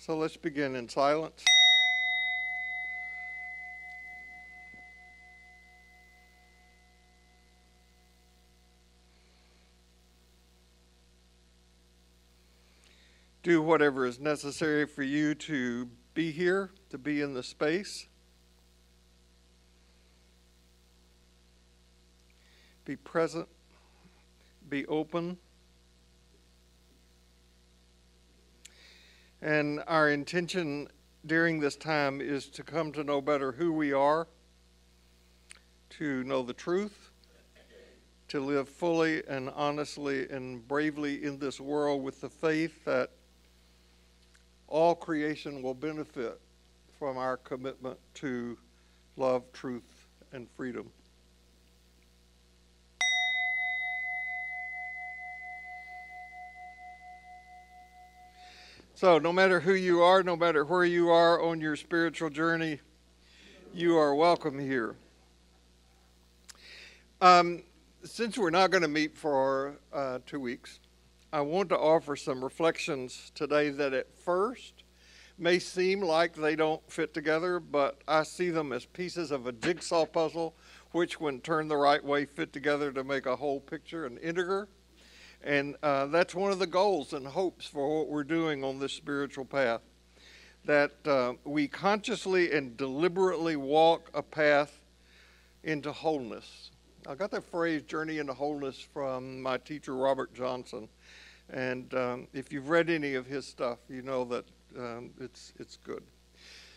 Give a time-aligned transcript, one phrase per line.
[0.00, 1.44] So let's begin in silence.
[13.42, 18.06] Do whatever is necessary for you to be here, to be in the space.
[22.84, 23.48] Be present,
[24.70, 25.38] be open.
[29.40, 30.88] And our intention
[31.26, 34.26] during this time is to come to know better who we are,
[35.90, 37.10] to know the truth,
[38.28, 43.10] to live fully and honestly and bravely in this world with the faith that
[44.66, 46.40] all creation will benefit
[46.98, 48.58] from our commitment to
[49.16, 50.90] love, truth, and freedom.
[59.00, 62.80] So, no matter who you are, no matter where you are on your spiritual journey,
[63.72, 64.96] you are welcome here.
[67.20, 67.62] Um,
[68.02, 70.80] since we're not going to meet for uh, two weeks,
[71.32, 74.82] I want to offer some reflections today that at first
[75.38, 79.52] may seem like they don't fit together, but I see them as pieces of a
[79.52, 80.56] jigsaw puzzle,
[80.90, 84.66] which, when turned the right way, fit together to make a whole picture, an integer.
[85.42, 88.92] And uh, that's one of the goals and hopes for what we're doing on this
[88.92, 89.80] spiritual path.
[90.64, 94.80] That uh, we consciously and deliberately walk a path
[95.62, 96.70] into wholeness.
[97.06, 100.88] I got that phrase, journey into wholeness, from my teacher, Robert Johnson.
[101.50, 104.44] And um, if you've read any of his stuff, you know that
[104.76, 106.02] um, it's, it's good.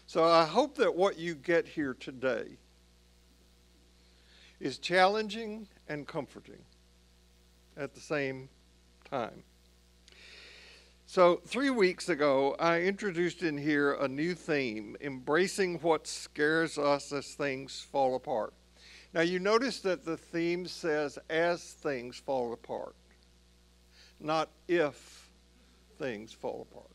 [0.06, 2.58] So I hope that what you get here today
[4.60, 6.60] is challenging and comforting
[7.78, 8.50] at the same
[9.10, 9.44] time.
[11.06, 17.12] So, three weeks ago, I introduced in here a new theme embracing what scares us
[17.12, 18.54] as things fall apart.
[19.14, 22.96] Now, you notice that the theme says as things fall apart,
[24.22, 25.30] not if
[26.00, 26.88] things fall apart.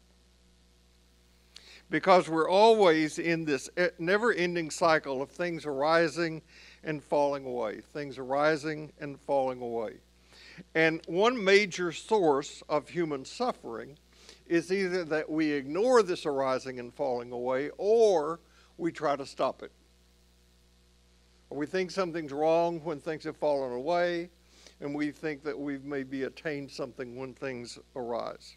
[1.91, 6.41] Because we're always in this never ending cycle of things arising
[6.83, 9.97] and falling away, things arising and falling away.
[10.75, 13.97] And one major source of human suffering
[14.47, 18.41] is either that we ignore this arising and falling away or
[18.79, 19.73] we try to stop it.
[21.51, 24.31] We think something's wrong when things have fallen away,
[24.81, 28.57] and we think that we've maybe attained something when things arise.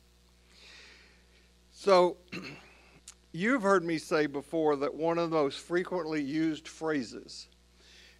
[1.71, 2.17] So,
[3.31, 7.47] you've heard me say before that one of the most frequently used phrases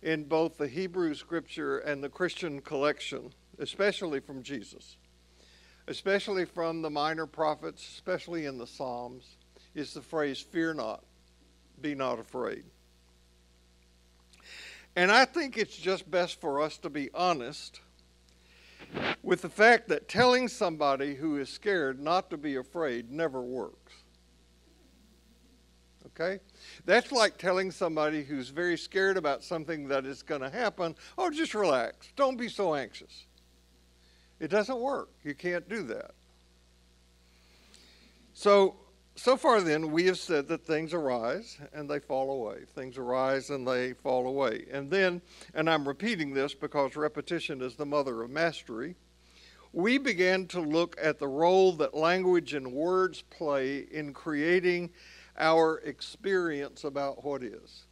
[0.02, 4.98] in both the Hebrew scripture and the Christian collection especially from Jesus,
[5.88, 9.38] especially from the minor prophets, especially in the Psalms,
[9.76, 11.04] is the phrase, Fear not,
[11.82, 12.64] be not afraid.
[14.96, 17.82] And I think it's just best for us to be honest
[19.22, 23.94] with the fact that telling somebody who is scared not to be afraid never works.
[26.08, 26.40] Okay?
[26.86, 31.30] That's like telling somebody who's very scared about something that is going to happen, oh,
[31.30, 32.12] just relax.
[32.16, 33.26] Don't be so anxious.
[34.40, 35.10] It doesn't work.
[35.24, 36.12] You can't do that.
[38.34, 38.78] So,
[39.16, 42.60] so far then, we have said that things arise and they fall away.
[42.74, 44.66] Things arise and they fall away.
[44.72, 45.22] And then,
[45.54, 48.96] and I'm repeating this because repetition is the mother of mastery,
[49.74, 54.90] we began to look at the role that language and words play in creating
[55.38, 57.86] our experience about what is.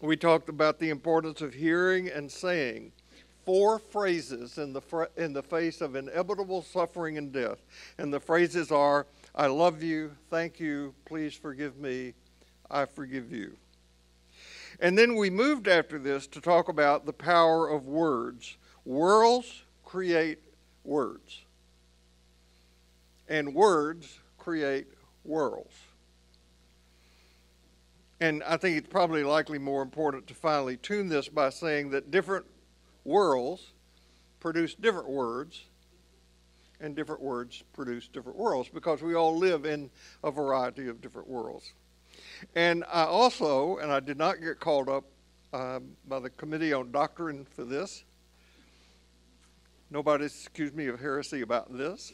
[0.00, 2.92] We talked about the importance of hearing and saying
[3.44, 7.58] four phrases in the, fr- in the face of inevitable suffering and death.
[7.98, 12.14] And the phrases are, I love you, thank you, please forgive me,
[12.70, 13.56] I forgive you.
[14.80, 18.56] And then we moved after this to talk about the power of words.
[18.84, 20.38] Worlds create
[20.82, 21.44] words,
[23.28, 24.86] and words create
[25.24, 25.74] worlds.
[28.20, 32.10] And I think it's probably likely more important to finally tune this by saying that
[32.10, 32.46] different
[33.04, 33.72] worlds
[34.40, 35.64] produce different words,
[36.80, 39.90] and different words produce different worlds because we all live in
[40.24, 41.72] a variety of different worlds.
[42.56, 45.04] And I also, and I did not get called up
[45.52, 48.04] uh, by the Committee on Doctrine for this.
[49.90, 52.12] Nobody's accused me of heresy about this.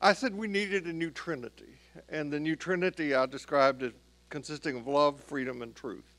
[0.00, 1.74] I said we needed a new Trinity,
[2.08, 3.92] and the new Trinity I described as
[4.30, 6.13] consisting of love, freedom, and truth.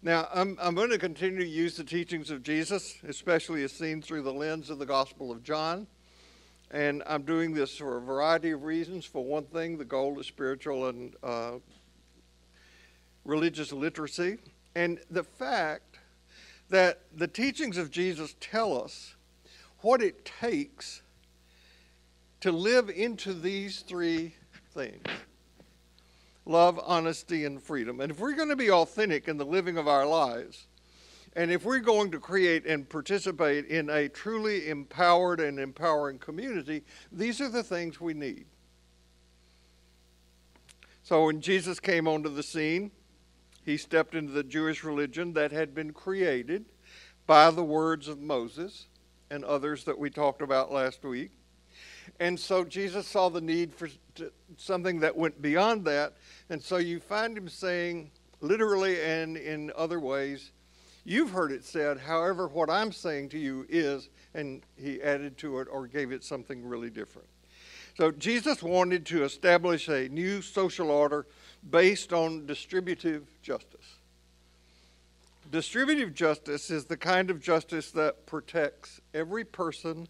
[0.00, 4.00] Now, I'm, I'm going to continue to use the teachings of Jesus, especially as seen
[4.00, 5.88] through the lens of the Gospel of John.
[6.70, 9.04] And I'm doing this for a variety of reasons.
[9.04, 11.52] For one thing, the goal is spiritual and uh,
[13.24, 14.38] religious literacy.
[14.76, 15.98] And the fact
[16.68, 19.16] that the teachings of Jesus tell us
[19.80, 21.02] what it takes
[22.40, 24.36] to live into these three
[24.72, 25.02] things
[26.48, 28.00] love, honesty, and freedom.
[28.00, 30.66] And if we're going to be authentic in the living of our lives,
[31.34, 36.82] and if we're going to create and participate in a truly empowered and empowering community,
[37.12, 38.46] these are the things we need.
[41.02, 42.90] So when Jesus came onto the scene,
[43.64, 46.64] he stepped into the Jewish religion that had been created
[47.26, 48.86] by the words of Moses
[49.30, 51.30] and others that we talked about last week.
[52.20, 53.88] And so Jesus saw the need for
[54.56, 56.14] something that went beyond that.
[56.50, 58.10] And so you find him saying,
[58.40, 60.52] literally and in other ways,
[61.08, 65.58] You've heard it said, however, what I'm saying to you is, and he added to
[65.60, 67.26] it or gave it something really different.
[67.96, 71.24] So Jesus wanted to establish a new social order
[71.70, 73.96] based on distributive justice.
[75.50, 80.08] Distributive justice is the kind of justice that protects every person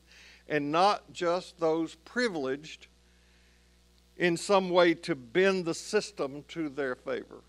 [0.48, 2.86] and not just those privileged
[4.16, 7.42] in some way to bend the system to their favor.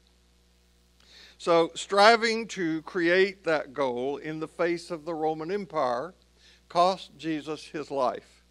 [1.38, 6.14] So, striving to create that goal in the face of the Roman Empire
[6.68, 8.44] cost Jesus his life.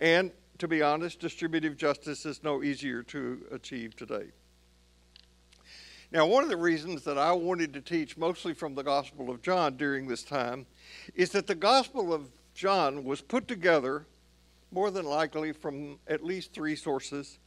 [0.00, 4.26] And to be honest, distributive justice is no easier to achieve today.
[6.12, 9.42] Now, one of the reasons that I wanted to teach mostly from the Gospel of
[9.42, 10.66] John during this time
[11.14, 14.06] is that the Gospel of John was put together,
[14.72, 17.38] more than likely, from at least three sources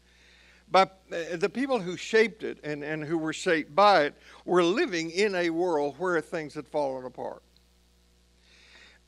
[0.72, 4.16] but uh, the people who shaped it and, and who were shaped by it
[4.46, 7.42] were living in a world where things had fallen apart.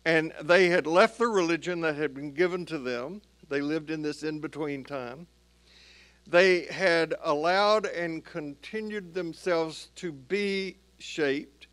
[0.03, 3.21] And they had left the religion that had been given to them.
[3.50, 5.27] They lived in this in between time.
[6.25, 11.68] They had allowed and continued themselves to be shaped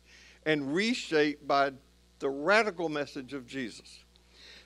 [0.45, 1.71] and reshaped by
[2.19, 4.03] the radical message of Jesus.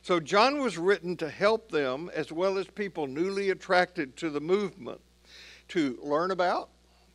[0.04, 4.42] So, John was written to help them, as well as people newly attracted to the
[4.42, 5.00] movement,
[5.70, 6.72] to learn about,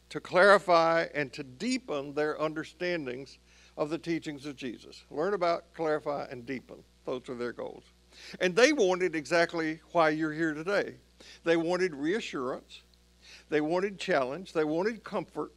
[0.08, 3.40] to clarify, and to deepen their understandings
[3.76, 5.04] of the teachings of Jesus.
[5.10, 6.82] Learn about, clarify, and deepen.
[7.04, 7.84] Those are their goals.
[8.40, 10.94] And they wanted exactly why you're here today.
[11.44, 12.84] They wanted reassurance,
[13.50, 15.52] they wanted challenge, they wanted comfort.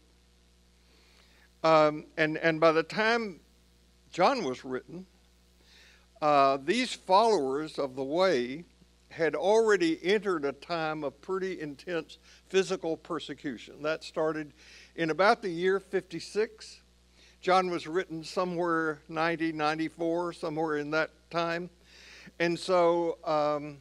[1.64, 3.40] Um, and, and by the time
[4.12, 5.06] John was written,
[6.22, 8.64] uh, these followers of the way
[9.10, 13.82] had already entered a time of pretty intense physical persecution.
[13.82, 14.54] That started
[14.96, 16.82] in about the year 56.
[17.42, 21.70] John was written somewhere 90, 94, somewhere in that time.
[22.40, 23.78] And so um,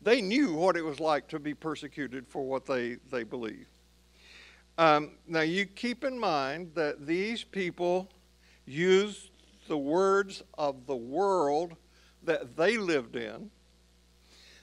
[0.00, 3.66] they knew what it was like to be persecuted for what they, they believed.
[4.78, 8.08] Um, now, you keep in mind that these people
[8.64, 9.31] used
[9.68, 11.76] the words of the world
[12.24, 13.50] that they lived in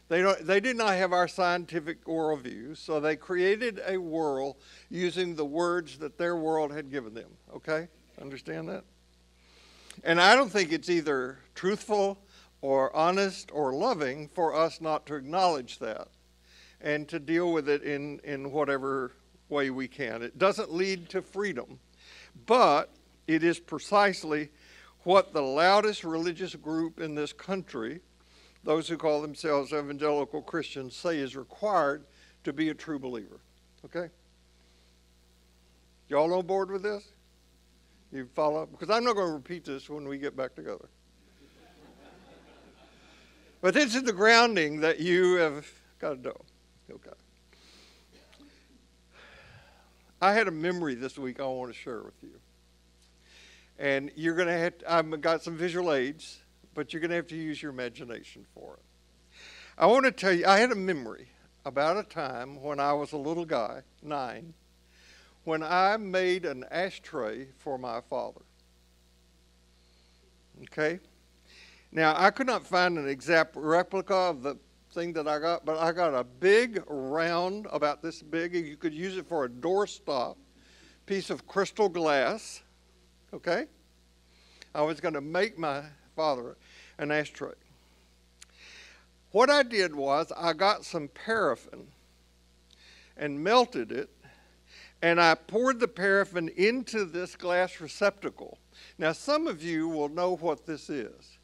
[0.10, 4.56] they, don't, they did not have our scientific worldview, so they created a world
[4.90, 7.30] using the words that their world had given them.
[7.56, 7.88] Okay?
[8.20, 8.84] Understand that?
[10.04, 12.18] And I don't think it's either truthful
[12.62, 16.08] or honest or loving for us not to acknowledge that
[16.82, 19.12] and to deal with it in, in whatever
[19.48, 20.24] way we can.
[20.24, 21.80] It doesn't lead to freedom,
[22.48, 22.90] but
[23.28, 24.50] it is precisely
[25.04, 28.02] what the loudest religious group in this country
[28.64, 32.04] those who call themselves evangelical Christians say is required
[32.44, 33.40] to be a true believer.
[33.86, 34.10] Okay?
[36.10, 37.08] Y'all on board with this?
[38.12, 38.66] You follow?
[38.66, 40.90] Because I'm not going to repeat this when we get back together.
[43.62, 45.68] but this is the grounding that you have
[46.00, 46.42] got to know.
[46.92, 47.12] Okay.
[50.22, 52.32] I had a memory this week I want to share with you.
[53.80, 56.40] And you're going to have, I've got some visual aids
[56.80, 59.38] but you're going to have to use your imagination for it.
[59.78, 61.28] I want to tell you, I had a memory
[61.66, 64.54] about a time when I was a little guy, nine,
[65.44, 68.40] when I made an ashtray for my father.
[70.64, 71.00] Okay?
[71.92, 74.56] Now, I could not find an exact replica of the
[74.94, 78.94] thing that I got, but I got a big, round, about this big, you could
[78.94, 80.38] use it for a doorstop,
[81.06, 82.62] piece of crystal glass.
[83.34, 83.66] Okay?
[84.74, 85.84] I was going to make my
[86.16, 86.58] father
[86.98, 87.54] an ashtray.
[89.32, 91.88] What I did was I got some paraffin
[93.16, 94.10] and melted it,
[95.02, 98.58] and I poured the paraffin into this glass receptacle.
[98.98, 101.38] Now, some of you will know what this is.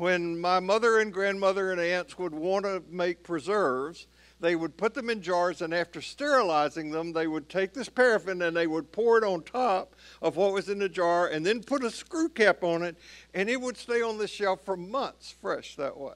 [0.00, 4.06] when my mother and grandmother and aunts would want to make preserves,
[4.40, 8.40] they would put them in jars, and after sterilizing them, they would take this paraffin
[8.40, 11.62] and they would pour it on top of what was in the jar and then
[11.62, 12.96] put a screw cap on it,
[13.34, 16.14] and it would stay on the shelf for months fresh that way.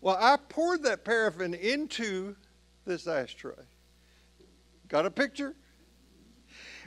[0.00, 2.36] Well, I poured that paraffin into
[2.84, 3.54] this ashtray.
[4.88, 5.56] Got a picture?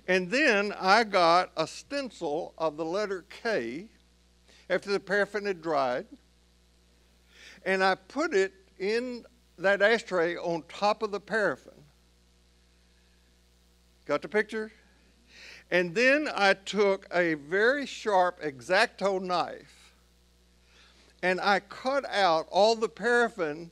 [0.08, 3.88] And then I got a stencil of the letter K
[4.70, 6.06] after the paraffin had dried.
[7.66, 9.26] And I put it in
[9.58, 11.74] that ashtray on top of the paraffin.
[14.06, 14.72] Got the picture?
[15.70, 19.94] And then I took a very sharp X-Acto knife
[21.22, 23.72] and I cut out all the paraffin,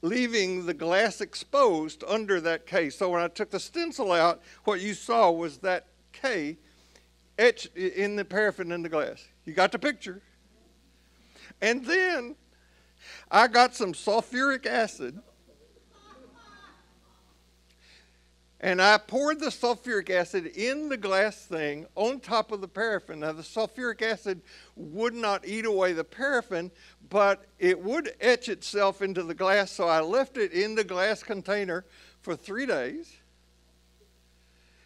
[0.00, 2.90] leaving the glass exposed under that K.
[2.90, 6.56] So when I took the stencil out, what you saw was that K
[7.38, 9.24] etched in the paraffin in the glass.
[9.44, 10.22] You got the picture?
[11.60, 12.34] And then
[13.30, 15.20] I got some sulfuric acid
[18.62, 23.20] and I poured the sulfuric acid in the glass thing on top of the paraffin.
[23.20, 24.40] Now, the sulfuric acid
[24.76, 26.70] would not eat away the paraffin,
[27.10, 31.24] but it would etch itself into the glass, so I left it in the glass
[31.24, 31.84] container
[32.20, 33.12] for three days.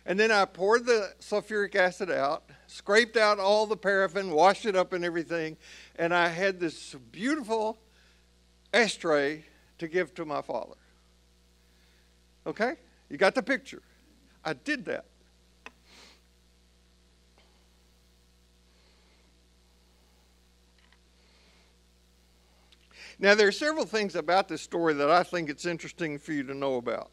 [0.06, 4.74] And then I poured the sulfuric acid out, scraped out all the paraffin, washed it
[4.74, 5.58] up and everything,
[5.96, 7.76] and I had this beautiful
[8.72, 9.44] ashtray
[9.78, 10.76] to give to my father.
[12.46, 12.74] Okay?
[13.08, 13.82] You got the picture.
[14.44, 15.04] I did that.
[23.18, 26.42] Now, there are several things about this story that I think it's interesting for you
[26.44, 27.10] to know about.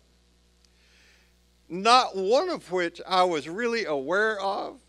[1.70, 4.80] Not one of which I was really aware of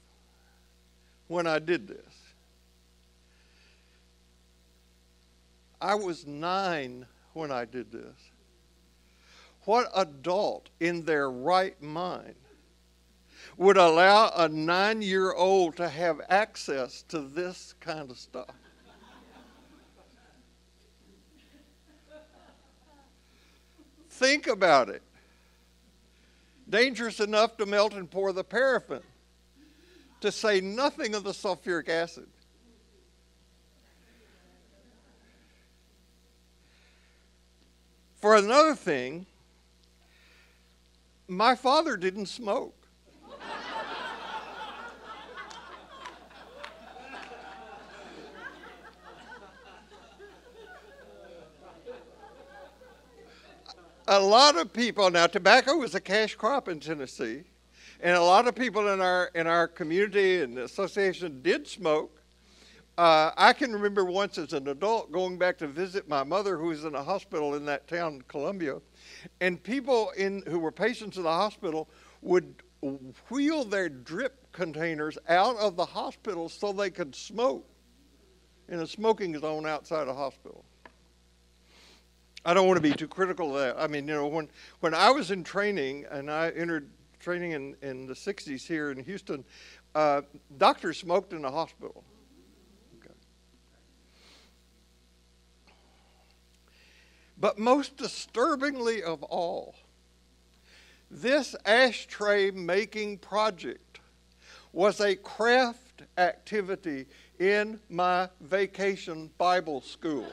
[1.28, 2.13] when I did this.
[5.85, 8.31] I was nine when I did this.
[9.67, 12.37] What adult in their right mind
[13.59, 18.55] would allow a nine year old to have access to this kind of stuff?
[24.09, 25.03] Think about it.
[26.67, 29.03] Dangerous enough to melt and pour the paraffin,
[30.23, 32.26] to say nothing of the sulfuric acid.
[38.25, 39.26] For another thing,
[41.28, 42.75] my father didn't smoke.
[54.09, 57.43] a lot of people now tobacco was a cash crop in Tennessee
[58.00, 62.13] and a lot of people in our in our community and association did smoke
[62.96, 66.68] uh, I can remember once as an adult going back to visit my mother who
[66.68, 68.80] was in a hospital in that town, Columbia,
[69.40, 71.88] and people in who were patients in the hospital
[72.22, 72.54] would
[73.30, 77.66] wheel their drip containers out of the hospital so they could smoke
[78.68, 80.64] in a smoking zone outside a hospital.
[82.44, 83.82] I don't want to be too critical of that.
[83.82, 84.48] I mean, you know, when,
[84.80, 89.02] when I was in training and I entered training in, in the 60s here in
[89.02, 89.44] Houston,
[89.94, 90.22] uh,
[90.58, 92.04] doctors smoked in the hospital.
[97.44, 99.74] But most disturbingly of all,
[101.10, 104.00] this ashtray making project
[104.72, 107.04] was a craft activity
[107.38, 110.26] in my vacation Bible school.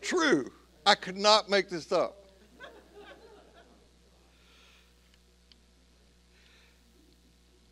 [0.00, 0.50] True.
[0.84, 2.26] I could not make this up.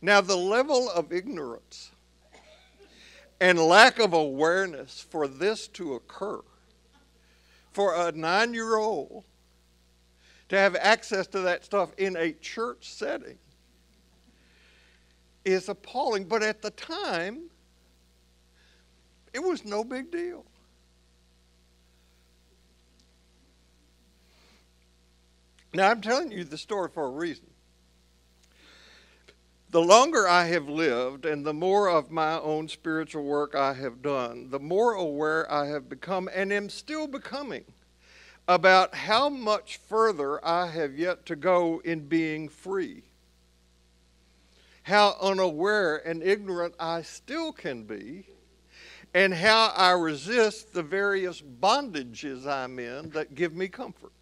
[0.01, 1.91] Now, the level of ignorance
[3.39, 6.41] and lack of awareness for this to occur,
[7.71, 9.23] for a nine year old
[10.49, 13.37] to have access to that stuff in a church setting,
[15.45, 16.25] is appalling.
[16.25, 17.49] But at the time,
[19.33, 20.45] it was no big deal.
[25.73, 27.48] Now, I'm telling you the story for a reason.
[29.71, 34.01] The longer I have lived and the more of my own spiritual work I have
[34.01, 37.65] done, the more aware I have become and am still becoming
[38.47, 43.03] about how much further I have yet to go in being free.
[44.81, 48.25] How unaware and ignorant I still can be,
[49.13, 54.13] and how I resist the various bondages I'm in that give me comfort.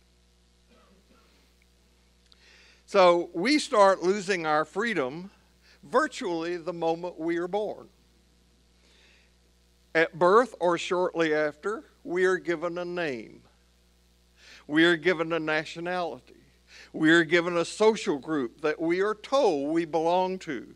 [2.85, 5.31] So we start losing our freedom
[5.83, 7.87] virtually the moment we are born.
[9.95, 13.41] At birth or shortly after, we are given a name.
[14.67, 16.35] We are given a nationality.
[16.93, 20.75] We are given a social group that we are told we belong to.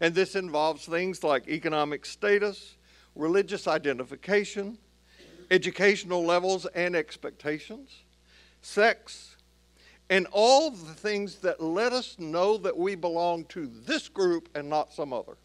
[0.00, 2.76] And this involves things like economic status,
[3.14, 4.78] religious identification,
[5.50, 8.02] educational levels and expectations,
[8.62, 9.33] sex,
[10.10, 14.68] and all the things that let us know that we belong to this group and
[14.68, 15.36] not some other.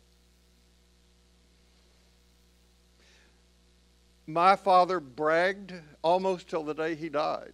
[4.28, 7.54] My father bragged almost till the day he died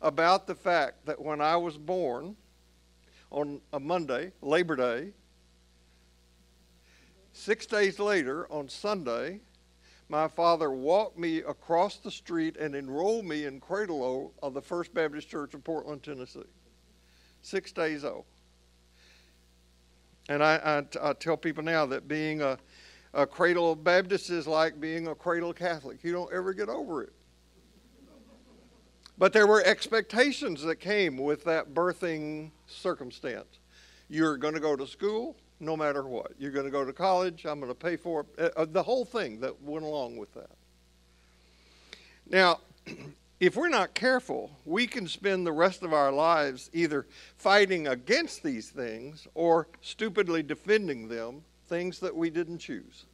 [0.00, 2.36] about the fact that when I was born
[3.30, 5.08] on a Monday, Labor Day,
[7.32, 9.40] six days later on Sunday,
[10.08, 14.92] my father walked me across the street and enrolled me in Cradle of the First
[14.92, 16.40] Baptist Church of Portland, Tennessee.
[17.42, 18.24] Six days old.
[20.28, 22.58] And I, I, I tell people now that being a,
[23.14, 26.04] a Cradle Baptist is like being a Cradle Catholic.
[26.04, 27.12] You don't ever get over it.
[29.18, 33.58] But there were expectations that came with that birthing circumstance.
[34.08, 36.32] You're going to go to school no matter what.
[36.38, 38.52] You're going to go to college, I'm going to pay for it.
[38.56, 40.50] Uh, uh, the whole thing that went along with that.
[42.28, 42.58] Now,
[43.40, 48.42] if we're not careful, we can spend the rest of our lives either fighting against
[48.42, 53.06] these things or stupidly defending them, things that we didn't choose.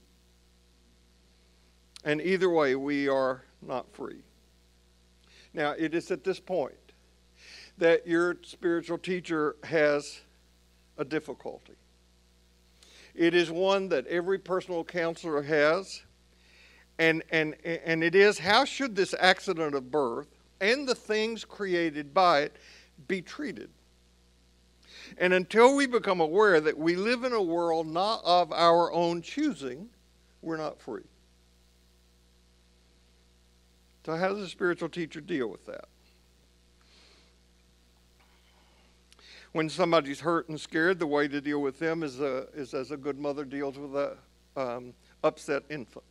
[2.04, 4.22] And either way, we are not free.
[5.52, 6.74] Now, it is at this point
[7.76, 10.20] that your spiritual teacher has
[10.96, 11.74] a difficulty.
[13.18, 16.02] It is one that every personal counselor has.
[17.00, 20.28] And, and, and it is how should this accident of birth
[20.60, 22.56] and the things created by it
[23.08, 23.70] be treated?
[25.18, 29.20] And until we become aware that we live in a world not of our own
[29.20, 29.88] choosing,
[30.40, 31.02] we're not free.
[34.06, 35.86] So, how does a spiritual teacher deal with that?
[39.52, 42.90] When somebody's hurt and scared, the way to deal with them is, a, is as
[42.90, 44.16] a good mother deals with a
[44.56, 44.92] um,
[45.24, 46.04] upset infant.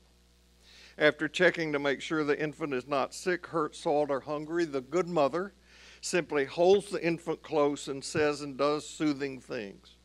[0.97, 4.81] After checking to make sure the infant is not sick, hurt, soiled, or hungry, the
[4.81, 5.53] good mother
[6.01, 9.95] simply holds the infant close and says and does soothing things.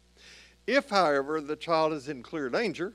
[0.67, 2.93] If, however, the child is in clear danger,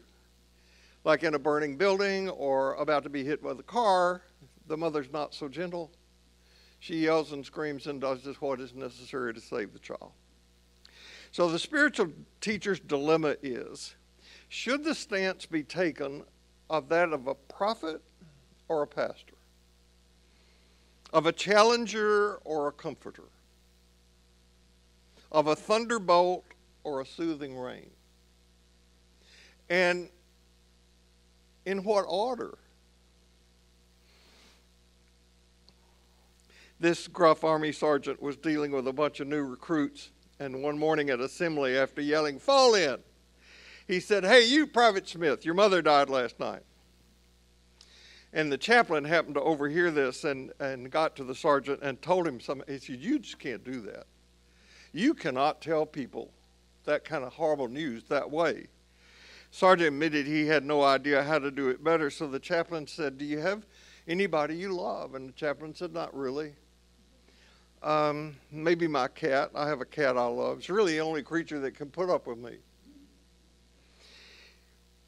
[1.04, 4.21] like in a burning building or about to be hit by the car,
[4.67, 5.91] the mother's not so gentle.
[6.80, 10.12] She yells and screams and does just what is necessary to save the child.
[11.38, 13.93] So the spiritual teacher's dilemma is
[14.50, 16.23] should the stance be taken
[16.67, 18.02] of that of a prophet
[18.67, 19.36] or a pastor?
[21.13, 23.30] Of a challenger or a comforter?
[25.32, 26.43] Of a thunderbolt
[26.84, 27.91] or a soothing rain?
[29.69, 30.10] And
[31.67, 32.58] in what order?
[36.80, 40.12] this gruff Army sergeant was dealing with a bunch of new recruits.
[40.39, 42.97] And one morning at assembly, after yelling, Fall in,
[43.88, 46.62] he said, Hey, you, Private Smith, your mother died last night.
[48.34, 52.28] And the chaplain happened to overhear this and, and got to the sergeant and told
[52.28, 52.67] him something.
[52.67, 54.06] He said, You just can't do that.
[54.91, 56.32] You cannot tell people
[56.86, 58.67] that kind of horrible news that way.
[59.52, 63.17] Sergeant admitted he had no idea how to do it better, so the chaplain said,
[63.17, 63.65] Do you have
[64.08, 65.15] anybody you love?
[65.15, 66.54] And the chaplain said, Not really.
[67.83, 69.51] Um, maybe my cat.
[69.53, 70.59] I have a cat I love.
[70.59, 72.57] It's really the only creature that can put up with me.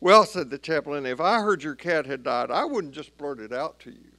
[0.02, 3.40] Well, said the chaplain, if I heard your cat had died, I wouldn't just blurt
[3.40, 4.12] it out to you.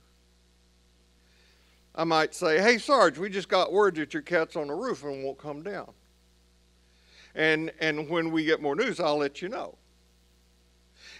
[1.95, 5.05] I might say, hey, Sarge, we just got word that your cat's on the roof
[5.05, 5.91] and won't come down.
[7.35, 9.77] And, and when we get more news, I'll let you know.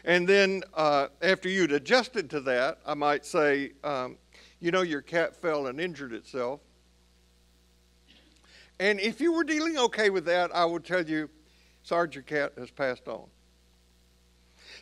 [0.05, 4.17] And then uh, after you'd adjusted to that, I might say, um,
[4.61, 6.61] you know, your cat fell and injured itself.
[8.81, 11.29] And if you were dealing okay with that, I would tell you,
[11.83, 13.27] Sergeant Cat has passed on.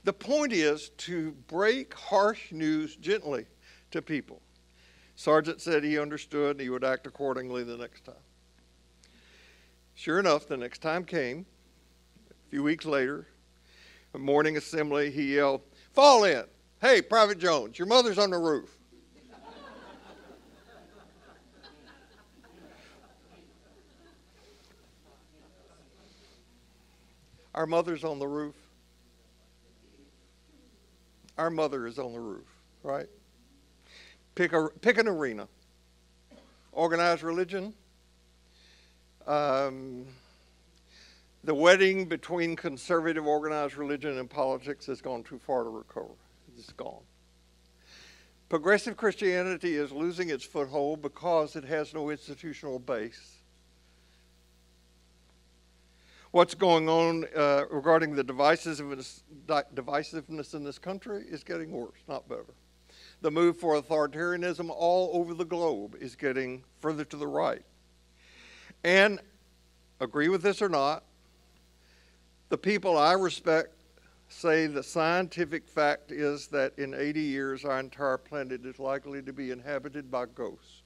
[0.04, 3.46] The point is to break harsh news gently
[3.90, 4.40] to people.
[5.16, 8.14] Sergeant said he understood and he would act accordingly the next time.
[9.96, 11.44] Sure enough, the next time came.
[12.30, 13.26] A few weeks later,
[14.14, 16.44] a morning assembly, he yelled, Fall in!
[16.80, 18.77] Hey, Private Jones, your mother's on the roof.
[27.58, 28.54] Our mother's on the roof.
[31.36, 32.46] Our mother is on the roof,
[32.84, 33.08] right?
[34.36, 35.48] Pick, a, pick an arena.
[36.70, 37.74] Organized religion,
[39.26, 40.06] um,
[41.42, 46.14] the wedding between conservative organized religion and politics has gone too far to recover.
[46.56, 47.02] It's gone.
[48.48, 53.37] Progressive Christianity is losing its foothold because it has no institutional base.
[56.30, 62.28] What's going on uh, regarding the divisiveness, divisiveness in this country is getting worse, not
[62.28, 62.44] better.
[63.22, 67.62] The move for authoritarianism all over the globe is getting further to the right.
[68.84, 69.20] And
[70.00, 71.04] agree with this or not,
[72.50, 73.74] the people I respect
[74.28, 79.32] say the scientific fact is that in 80 years our entire planet is likely to
[79.32, 80.82] be inhabited by ghosts.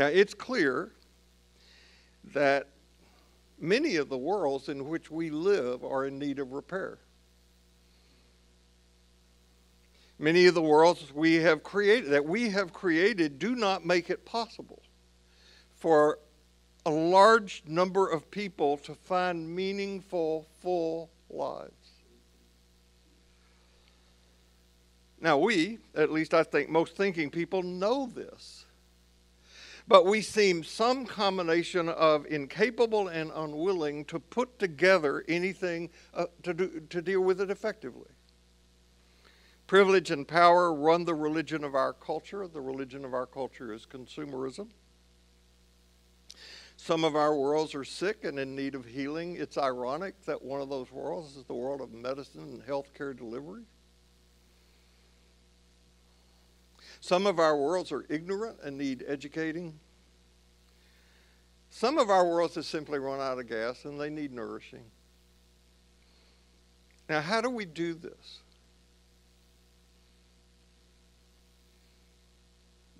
[0.00, 0.92] Now, it's clear
[2.32, 2.68] that
[3.58, 6.96] many of the worlds in which we live are in need of repair.
[10.18, 14.24] Many of the worlds we have created that we have created do not make it
[14.24, 14.80] possible
[15.76, 16.18] for
[16.86, 21.90] a large number of people to find meaningful, full lives.
[25.20, 28.64] Now, we, at least I think most thinking people, know this.
[29.90, 36.54] But we seem some combination of incapable and unwilling to put together anything uh, to,
[36.54, 38.06] do, to deal with it effectively.
[39.66, 42.46] Privilege and power run the religion of our culture.
[42.46, 44.68] The religion of our culture is consumerism.
[46.76, 49.34] Some of our worlds are sick and in need of healing.
[49.34, 53.64] It's ironic that one of those worlds is the world of medicine and healthcare delivery.
[57.00, 59.78] Some of our worlds are ignorant and need educating.
[61.70, 64.84] Some of our worlds have simply run out of gas and they need nourishing.
[67.08, 68.40] Now, how do we do this?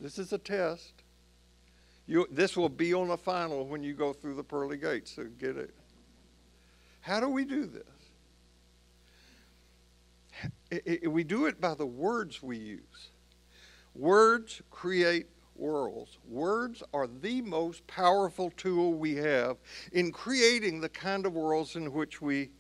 [0.01, 0.95] This is a test.
[2.07, 5.27] You, this will be on the final when you go through the pearly gates, so
[5.39, 5.75] get it.
[7.03, 7.83] How do we do this?
[10.71, 13.11] It, it, we do it by the words we use.
[13.95, 15.27] Words create
[15.57, 16.19] worlds.
[16.29, 19.59] Words are the most powerful tool we have
[19.93, 22.51] in creating the kind of worlds in which we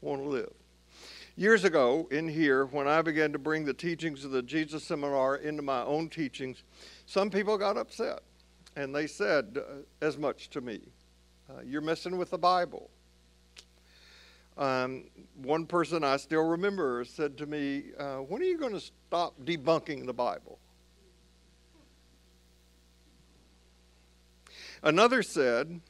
[0.00, 0.52] want to live.
[1.36, 5.36] Years ago, in here, when I began to bring the teachings of the Jesus Seminar
[5.36, 6.62] into my own teachings,
[7.04, 8.20] some people got upset.
[8.74, 10.80] And they said uh, as much to me
[11.50, 12.90] uh, You're messing with the Bible.
[14.56, 15.04] Um,
[15.42, 19.34] one person I still remember said to me, uh, When are you going to stop
[19.44, 20.58] debunking the Bible?
[24.82, 25.80] Another said,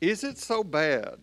[0.00, 1.18] Is it so bad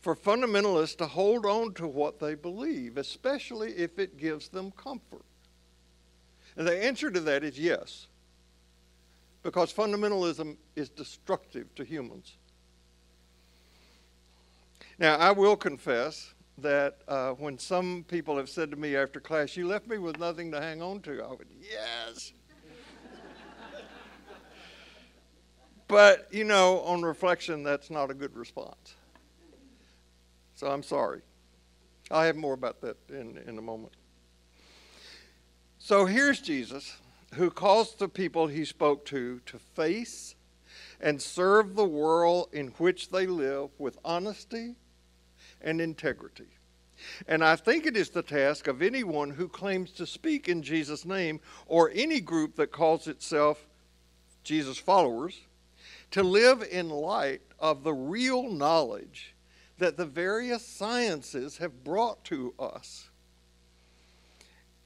[0.00, 5.24] for fundamentalists to hold on to what they believe, especially if it gives them comfort?
[6.56, 8.08] And the answer to that is yes,
[9.42, 12.36] because fundamentalism is destructive to humans.
[14.98, 19.56] Now, I will confess that uh, when some people have said to me after class,
[19.56, 22.32] You left me with nothing to hang on to, I would, Yes.
[25.88, 28.94] But, you know, on reflection, that's not a good response.
[30.54, 31.22] So I'm sorry.
[32.10, 33.94] I'll have more about that in, in a moment.
[35.78, 36.96] So here's Jesus
[37.34, 40.34] who calls the people he spoke to to face
[41.00, 44.74] and serve the world in which they live with honesty
[45.60, 46.48] and integrity.
[47.28, 51.04] And I think it is the task of anyone who claims to speak in Jesus'
[51.04, 53.66] name or any group that calls itself
[54.42, 55.38] Jesus followers
[56.10, 59.34] to live in light of the real knowledge
[59.78, 63.08] that the various sciences have brought to us.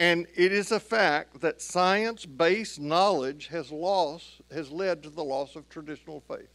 [0.01, 5.23] And it is a fact that science based knowledge has, lost, has led to the
[5.23, 6.49] loss of traditional faith.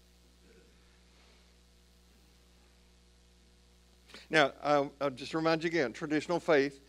[4.30, 6.82] Now, I'll, I'll just remind you again traditional faith,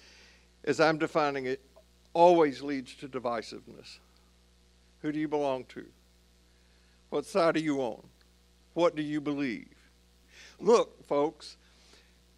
[0.65, 1.61] as I'm defining it,
[2.13, 3.99] always leads to divisiveness.
[5.03, 5.87] Who do you belong to?
[7.11, 8.07] What side are you on?
[8.75, 9.75] What do you believe?
[10.61, 11.57] Look, folks,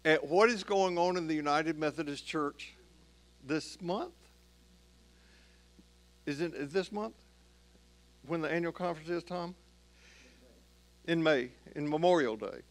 [0.05, 2.73] at what is going on in the United Methodist Church
[3.45, 4.13] this month.
[6.25, 7.15] Is it is this month
[8.27, 9.55] when the annual conference is, Tom?
[11.05, 12.61] In May, in Memorial Day.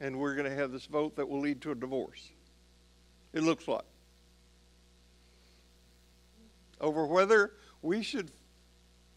[0.00, 2.30] And we're going to have this vote that will lead to a divorce.
[3.32, 3.84] It looks like.
[6.80, 8.30] Over whether we should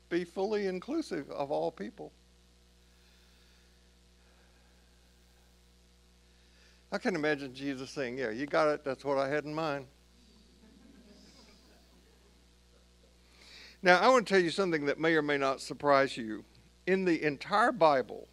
[0.09, 2.11] be fully inclusive of all people.
[6.91, 8.83] I can imagine Jesus saying, Yeah, you got it.
[8.83, 9.87] That's what I had in mind.
[13.81, 16.45] Now, I want to tell you something that may or may not surprise you.
[16.87, 18.27] In the entire Bible,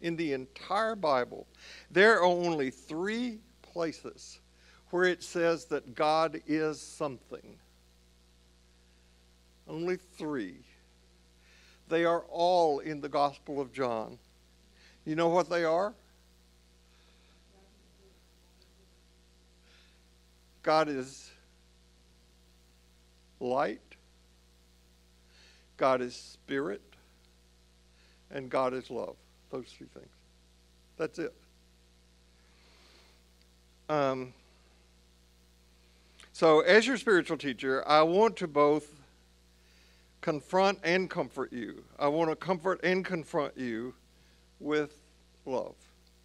[0.00, 1.46] in the entire Bible,
[1.90, 4.38] there are only three places
[4.90, 7.56] where it says that God is something.
[9.66, 10.58] Only three.
[11.88, 14.18] They are all in the Gospel of John.
[15.04, 15.94] You know what they are?
[20.62, 21.30] God is
[23.38, 23.80] light,
[25.76, 26.82] God is spirit,
[28.32, 29.14] and God is love.
[29.52, 30.08] Those three things.
[30.96, 31.32] That's it.
[33.88, 34.32] Um,
[36.32, 38.95] so, as your spiritual teacher, I want to both
[40.26, 41.84] confront and comfort you.
[42.00, 43.94] I want to comfort and confront you
[44.58, 45.00] with
[45.44, 45.76] love.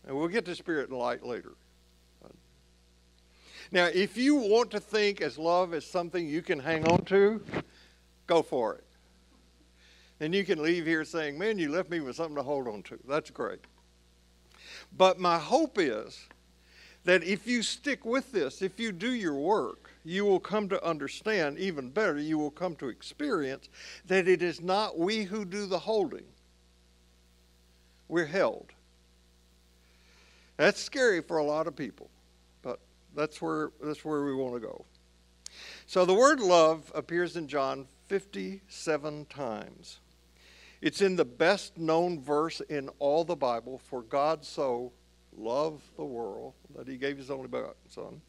[0.08, 1.52] And we'll get to spirit and light later.
[3.72, 7.44] Now, if you want to think as love is something you can hang on to,
[8.26, 8.84] go for it.
[10.20, 12.82] And you can leave here saying, Man, you left me with something to hold on
[12.84, 12.98] to.
[13.08, 13.60] That's great.
[14.98, 16.28] But my hope is
[17.04, 20.84] that if you stick with this, if you do your work, you will come to
[20.84, 23.70] understand even better, you will come to experience
[24.06, 26.26] that it is not we who do the holding.
[28.08, 28.72] We're held.
[30.58, 32.10] That's scary for a lot of people,
[32.62, 32.80] but
[33.16, 34.86] that's where, that's where we want to go.
[35.86, 40.00] So the word love appears in John 57 times.
[40.82, 44.92] It's in the best known verse in all the Bible for God so
[45.38, 48.22] loved the world that he gave his only begotten son.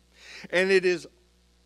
[0.51, 1.07] And it is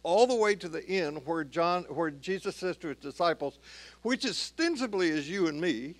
[0.07, 3.59] all the way to the end where John where Jesus says to his disciples,
[4.03, 5.97] which ostensibly is you and me,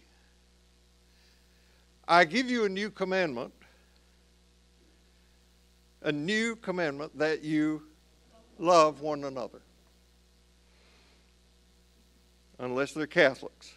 [2.07, 3.53] I give you a new commandment,
[6.03, 7.83] a new commandment that you
[8.61, 9.59] love one another.
[12.61, 13.75] Unless they're Catholics.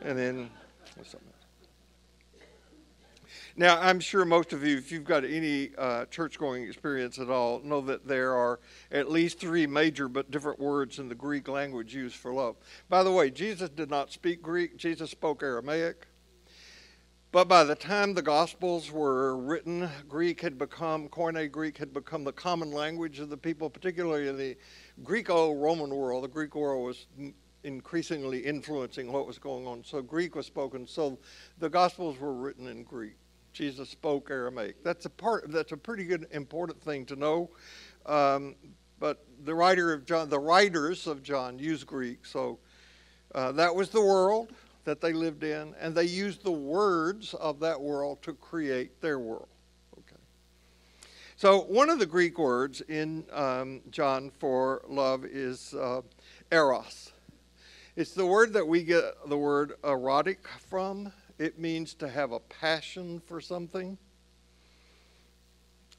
[0.00, 0.50] And then
[1.04, 1.29] something
[3.60, 7.28] now, I'm sure most of you, if you've got any uh, church going experience at
[7.28, 8.58] all, know that there are
[8.90, 12.56] at least three major but different words in the Greek language used for love.
[12.88, 16.06] By the way, Jesus did not speak Greek, Jesus spoke Aramaic.
[17.32, 22.24] But by the time the Gospels were written, Greek had become, Koine Greek had become
[22.24, 24.56] the common language of the people, particularly in the
[25.04, 26.24] Greco Roman world.
[26.24, 27.06] The Greek world was
[27.62, 29.84] increasingly influencing what was going on.
[29.84, 30.86] So Greek was spoken.
[30.86, 31.18] So
[31.58, 33.16] the Gospels were written in Greek.
[33.52, 34.82] Jesus spoke Aramaic.
[34.84, 35.50] That's a part.
[35.50, 37.50] That's a pretty good, important thing to know.
[38.06, 38.54] Um,
[38.98, 42.58] but the writer of John, the writers of John, used Greek, so
[43.34, 44.52] uh, that was the world
[44.84, 49.18] that they lived in, and they used the words of that world to create their
[49.18, 49.48] world.
[49.98, 50.20] Okay.
[51.36, 56.02] So one of the Greek words in um, John for love is uh,
[56.50, 57.12] eros.
[57.96, 61.12] It's the word that we get the word erotic from.
[61.40, 63.96] It means to have a passion for something.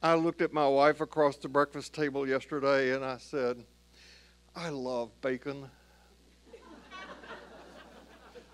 [0.03, 3.65] I looked at my wife across the breakfast table yesterday and I said,
[4.55, 5.65] I love bacon.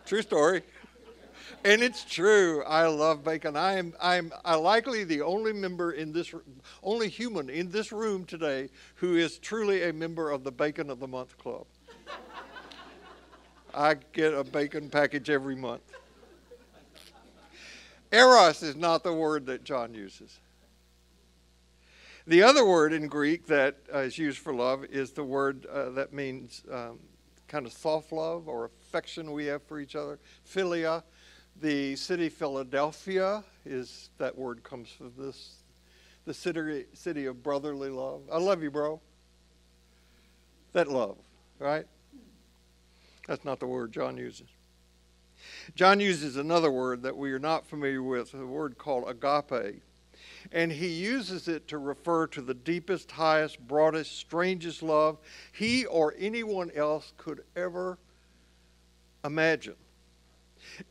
[0.06, 0.62] true story.
[1.66, 2.64] And it's true.
[2.64, 3.58] I love bacon.
[3.58, 6.34] I am I'm I likely the only member in this
[6.82, 11.02] only human in this room today who is truly a member of the Bacon of
[11.02, 11.66] the Month Club.
[13.74, 15.82] I get a bacon package every month.
[18.12, 20.40] Eros is not the word that John uses.
[22.26, 25.92] The other word in Greek that uh, is used for love is the word uh,
[25.92, 27.00] that means um,
[27.48, 31.04] kind of soft love or affection we have for each other, philia.
[31.60, 35.64] The city Philadelphia is that word comes from this,
[36.26, 38.22] the city, city of brotherly love.
[38.32, 39.02] I love you, bro.
[40.74, 41.18] That love,
[41.60, 41.86] right?
[43.28, 44.48] That's not the word John uses.
[45.76, 49.82] John uses another word that we are not familiar with, a word called agape.
[50.52, 55.18] And he uses it to refer to the deepest, highest, broadest, strangest love
[55.52, 57.98] he or anyone else could ever
[59.26, 59.76] imagine.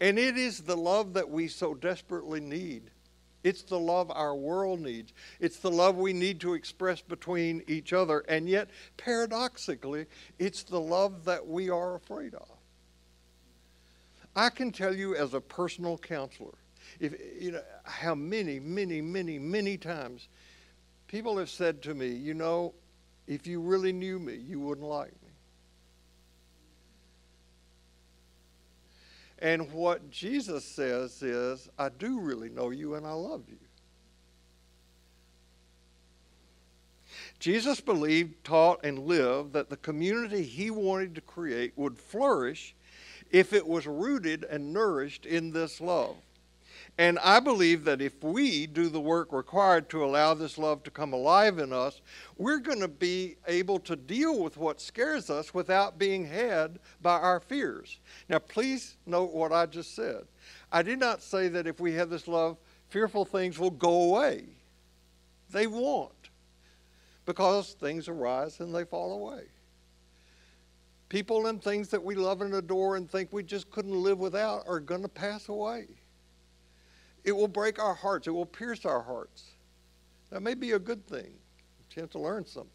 [0.00, 2.90] And it is the love that we so desperately need.
[3.44, 5.12] It's the love our world needs.
[5.38, 8.24] It's the love we need to express between each other.
[8.28, 10.06] And yet, paradoxically,
[10.38, 12.48] it's the love that we are afraid of.
[14.36, 16.54] I can tell you as a personal counselor,
[17.00, 20.28] if you know how many, many, many, many times
[21.08, 22.74] people have said to me, you know,
[23.26, 25.30] if you really knew me, you wouldn't like me.
[29.38, 33.58] And what Jesus says is, I do really know you and I love you.
[37.38, 42.74] Jesus believed, taught, and lived that the community he wanted to create would flourish
[43.30, 46.16] if it was rooted and nourished in this love.
[46.98, 50.90] And I believe that if we do the work required to allow this love to
[50.90, 52.00] come alive in us,
[52.38, 57.18] we're going to be able to deal with what scares us without being had by
[57.18, 57.98] our fears.
[58.30, 60.22] Now, please note what I just said.
[60.72, 62.56] I did not say that if we have this love,
[62.88, 64.44] fearful things will go away.
[65.50, 66.30] They won't,
[67.26, 69.44] because things arise and they fall away.
[71.08, 74.64] People and things that we love and adore and think we just couldn't live without
[74.66, 75.86] are going to pass away.
[77.24, 78.26] It will break our hearts.
[78.26, 79.44] It will pierce our hearts.
[80.30, 81.32] That may be a good thing,
[81.80, 82.70] a chance to learn something.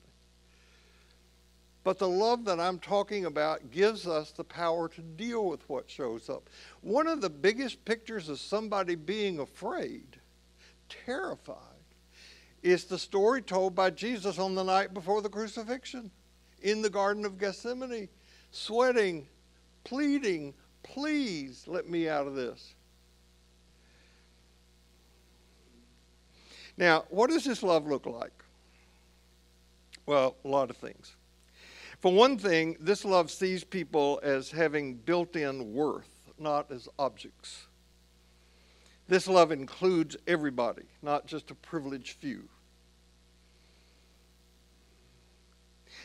[1.83, 5.89] But the love that I'm talking about gives us the power to deal with what
[5.89, 6.49] shows up.
[6.81, 10.17] One of the biggest pictures of somebody being afraid,
[10.89, 11.57] terrified,
[12.61, 16.11] is the story told by Jesus on the night before the crucifixion
[16.61, 18.09] in the Garden of Gethsemane,
[18.51, 19.27] sweating,
[19.83, 22.75] pleading, please let me out of this.
[26.77, 28.31] Now, what does this love look like?
[30.05, 31.15] Well, a lot of things.
[31.99, 37.67] For one thing, this love sees people as having built in worth, not as objects.
[39.07, 42.49] This love includes everybody, not just a privileged few.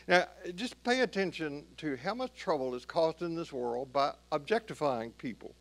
[0.08, 5.10] Now, just pay attention to how much trouble is caused in this world by objectifying
[5.12, 5.54] people.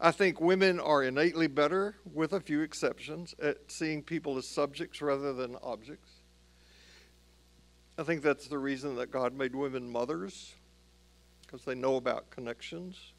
[0.00, 5.02] I think women are innately better, with a few exceptions, at seeing people as subjects
[5.02, 6.10] rather than objects.
[7.98, 10.54] I think that's the reason that God made women mothers,
[11.44, 13.12] because they know about connections.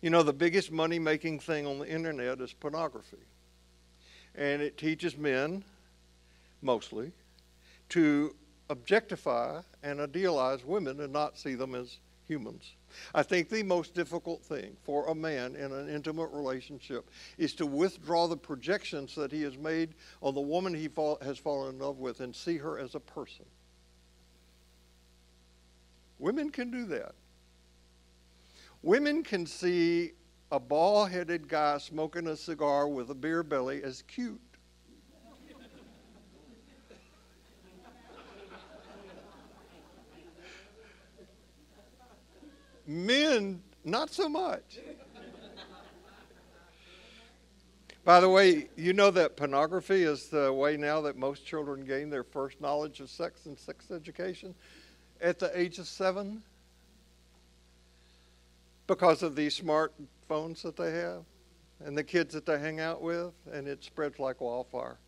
[0.00, 3.26] You know, the biggest money making thing on the internet is pornography.
[4.34, 5.64] And it teaches men,
[6.62, 7.12] mostly,
[7.90, 8.34] to
[8.70, 12.74] objectify and idealize women and not see them as humans.
[13.14, 17.66] I think the most difficult thing for a man in an intimate relationship is to
[17.66, 21.80] withdraw the projections that he has made on the woman he fall, has fallen in
[21.80, 23.44] love with and see her as a person.
[26.18, 27.14] Women can do that.
[28.82, 30.12] Women can see
[30.50, 34.40] a bald headed guy smoking a cigar with a beer belly as cute.
[42.88, 44.78] Men, not so much.
[48.02, 52.08] By the way, you know that pornography is the way now that most children gain
[52.08, 54.54] their first knowledge of sex and sex education
[55.20, 56.42] at the age of seven
[58.86, 61.24] because of these smartphones that they have
[61.84, 64.98] and the kids that they hang out with, and it spreads like wildfire.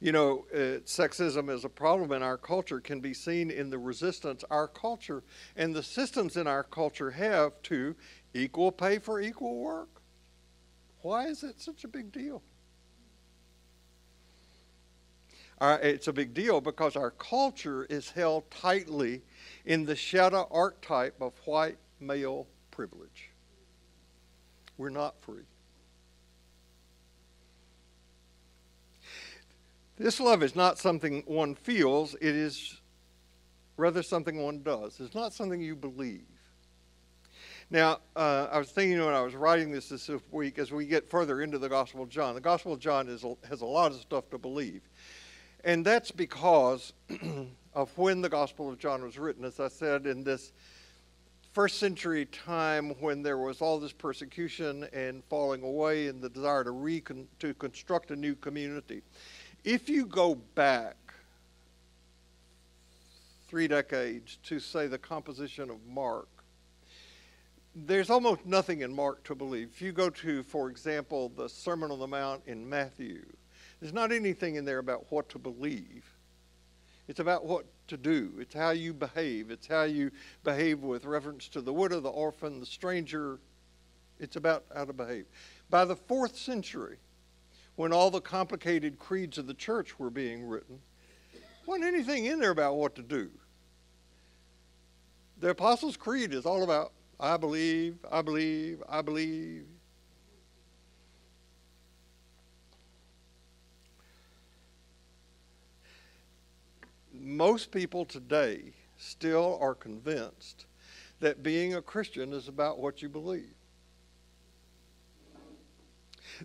[0.00, 3.78] You know, uh, sexism as a problem in our culture can be seen in the
[3.78, 5.22] resistance our culture
[5.56, 7.94] and the systems in our culture have to
[8.32, 10.00] equal pay for equal work.
[11.02, 12.42] Why is it such a big deal?
[15.60, 19.20] Uh, it's a big deal because our culture is held tightly
[19.66, 23.28] in the shadow archetype of white male privilege.
[24.78, 25.49] We're not free.
[30.00, 32.80] This love is not something one feels, it is
[33.76, 34.98] rather something one does.
[34.98, 36.24] It's not something you believe.
[37.68, 41.10] Now, uh, I was thinking when I was writing this this week, as we get
[41.10, 43.98] further into the Gospel of John, the Gospel of John is, has a lot of
[43.98, 44.80] stuff to believe.
[45.64, 46.94] And that's because
[47.74, 49.44] of when the Gospel of John was written.
[49.44, 50.54] As I said, in this
[51.52, 56.64] first century time when there was all this persecution and falling away and the desire
[56.64, 59.02] to, recon- to construct a new community.
[59.64, 60.96] If you go back
[63.48, 66.28] three decades to, say, the composition of Mark,
[67.74, 69.68] there's almost nothing in Mark to believe.
[69.74, 73.24] If you go to, for example, the Sermon on the Mount in Matthew,
[73.80, 76.04] there's not anything in there about what to believe.
[77.06, 78.32] It's about what to do.
[78.38, 79.50] It's how you behave.
[79.50, 80.10] It's how you
[80.42, 83.40] behave with reference to the widow, the orphan, the stranger.
[84.18, 85.26] It's about how to behave.
[85.68, 86.96] By the fourth century,
[87.80, 90.78] when all the complicated creeds of the church were being written,
[91.64, 93.30] wasn't anything in there about what to do.
[95.38, 99.64] The Apostles' Creed is all about I believe, I believe, I believe.
[107.14, 110.66] Most people today still are convinced
[111.20, 113.54] that being a Christian is about what you believe.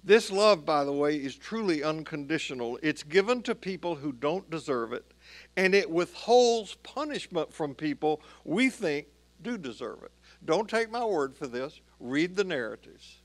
[0.03, 2.77] This love, by the way, is truly unconditional.
[2.83, 5.13] It's given to people who don't deserve it,
[5.55, 9.07] and it withholds punishment from people we think
[9.41, 10.11] do deserve it.
[10.43, 11.81] Don't take my word for this.
[11.99, 13.17] Read the narratives.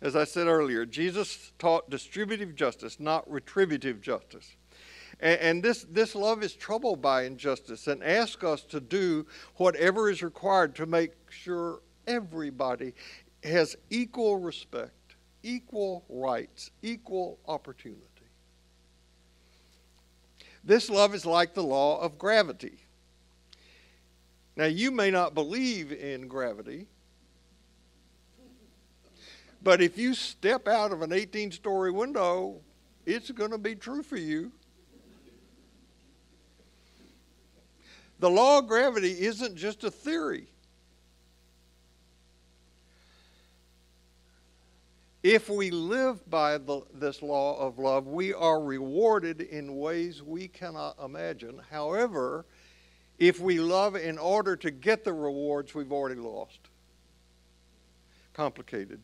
[0.00, 4.56] As I said earlier, Jesus taught distributive justice, not retributive justice.
[5.20, 10.20] And, this, this love is troubled by injustice and asks us to do whatever is
[10.20, 12.94] required to make sure everybody
[13.44, 14.90] has equal respect,
[15.42, 18.06] equal rights, equal opportunity.
[20.64, 22.78] This love is like the law of gravity.
[24.54, 26.86] Now, you may not believe in gravity,
[29.62, 32.60] but if you step out of an 18 story window,
[33.06, 34.52] it's going to be true for you.
[38.20, 40.46] The law of gravity isn't just a theory.
[45.22, 50.48] If we live by the, this law of love, we are rewarded in ways we
[50.48, 51.60] cannot imagine.
[51.70, 52.44] However,
[53.18, 56.58] if we love in order to get the rewards, we've already lost.
[58.32, 59.00] Complicated.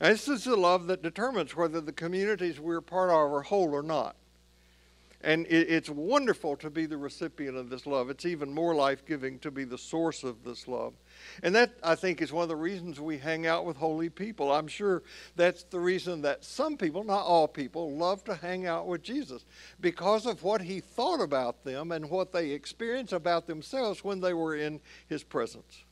[0.00, 3.74] And this is the love that determines whether the communities we're part of are whole
[3.74, 4.14] or not.
[5.22, 8.10] And it, it's wonderful to be the recipient of this love.
[8.10, 10.94] It's even more life giving to be the source of this love.
[11.42, 14.52] And that, I think, is one of the reasons we hang out with holy people.
[14.52, 15.02] I'm sure
[15.36, 19.44] that's the reason that some people, not all people, love to hang out with Jesus
[19.80, 24.32] because of what he thought about them and what they experienced about themselves when they
[24.32, 25.84] were in his presence.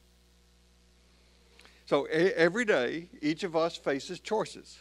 [1.86, 4.78] So every day, each of us faces choices.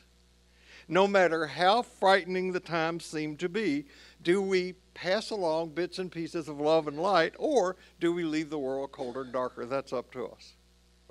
[0.87, 3.85] No matter how frightening the times seem to be,
[4.21, 8.49] do we pass along bits and pieces of love and light, or do we leave
[8.49, 9.65] the world colder and darker?
[9.65, 10.53] That's up to us,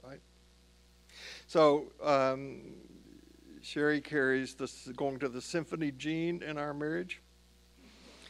[0.02, 0.20] right?
[1.46, 2.60] So, um,
[3.62, 7.20] Sherry carries this going to the symphony gene in our marriage,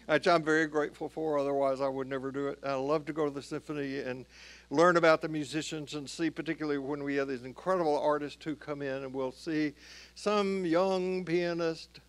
[0.06, 1.38] which I'm very grateful for.
[1.38, 2.58] Otherwise, I would never do it.
[2.64, 4.26] I love to go to the symphony and
[4.70, 8.82] learn about the musicians and see, particularly when we have these incredible artists who come
[8.82, 9.74] in, and we'll see
[10.14, 12.00] some young pianist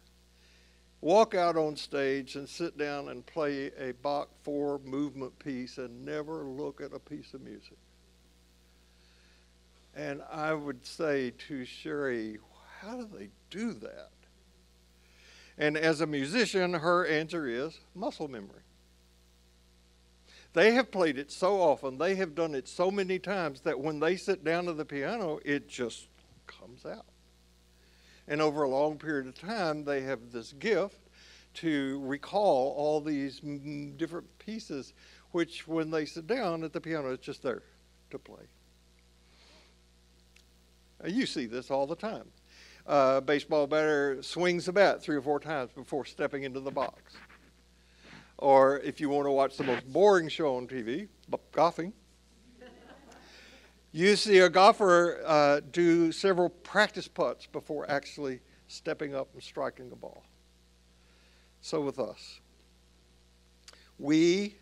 [1.01, 6.05] walk out on stage and sit down and play a Bach 4 movement piece and
[6.05, 7.77] never look at a piece of music.
[9.95, 12.37] And I would say to Sherry,
[12.79, 14.11] how do they do that?
[15.57, 18.61] And as a musician, her answer is muscle memory.
[20.53, 23.99] They have played it so often, they have done it so many times that when
[23.99, 26.07] they sit down to the piano, it just
[26.45, 27.05] comes out.
[28.31, 31.09] And over a long period of time, they have this gift
[31.55, 33.41] to recall all these
[33.97, 34.93] different pieces,
[35.31, 37.63] which when they sit down at the piano, it's just there
[38.09, 38.43] to play.
[41.05, 42.23] You see this all the time.
[42.87, 47.17] Uh, baseball batter swings the bat three or four times before stepping into the box.
[48.37, 51.09] Or if you want to watch the most boring show on TV,
[51.51, 51.91] golfing,
[53.93, 59.95] see a golfer uh, do several practice putts before actually stepping up and striking a
[59.95, 60.23] ball.
[61.61, 62.39] So with us,
[63.99, 64.55] we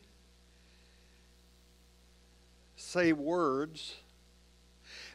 [2.76, 3.96] say words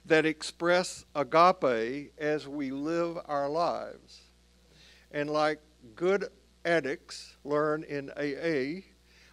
[0.07, 4.23] that express agape as we live our lives.
[5.11, 5.61] And like
[5.95, 6.27] good
[6.65, 8.83] addicts learn in AA,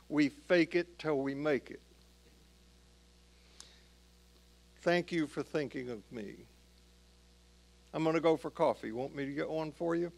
[0.10, 1.82] we fake it till we make it.
[4.82, 6.34] Thank you for thinking of me.
[7.94, 8.92] I'm going to go for coffee.
[8.92, 10.12] Want me to get one for you?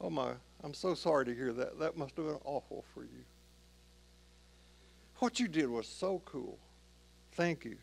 [0.00, 0.32] Oh my,
[0.64, 1.78] I'm so sorry to hear that.
[1.78, 3.24] That must have been awful for you.
[5.18, 6.58] What you did was so cool.
[7.32, 7.76] Thank you.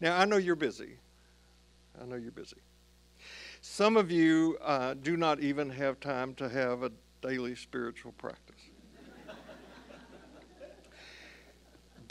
[0.00, 0.98] Now, I know you're busy.
[2.00, 2.56] I know you're busy.
[3.62, 6.92] Some of you uh, do not even have time to have a
[7.22, 8.51] daily spiritual practice.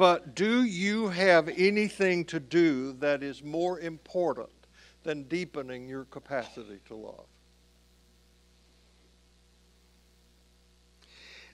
[0.01, 4.49] But do you have anything to do that is more important
[5.03, 7.27] than deepening your capacity to love?